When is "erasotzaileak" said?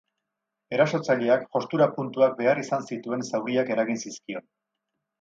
0.77-1.43